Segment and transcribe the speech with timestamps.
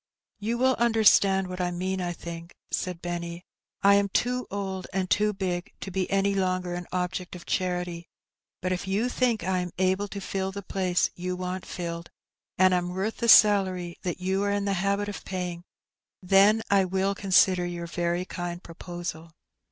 [0.01, 0.03] ^'
[0.39, 3.43] You will understand what I mean, I think, said Benny.''
[3.83, 8.07] I am too old and too big to be any longer an object of charity,
[8.63, 12.09] but if you think I am able to fill the place you want filled,
[12.57, 15.61] and am worth the salary that you are in the habit of paying,
[16.19, 19.29] then I will consider your very kind proposal."